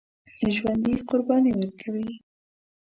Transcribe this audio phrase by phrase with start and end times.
[0.53, 2.07] ژوندي قرباني ورکوي